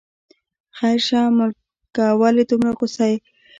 خیر 0.77 0.99
شه 1.07 1.19
ملکه، 1.37 2.05
ولې 2.19 2.43
دومره 2.49 2.71
غوسه 2.77 3.05
یې. 3.11 3.17